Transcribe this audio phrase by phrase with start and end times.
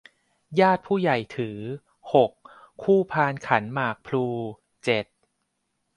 [0.59, 1.57] ญาติผู้ใหญ่ถือ
[2.13, 2.31] หก
[2.83, 4.25] คู่พานขันหมากพลู
[4.83, 5.05] เจ็ด